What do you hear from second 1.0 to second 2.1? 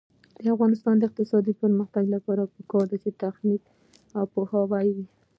اقتصادي پرمختګ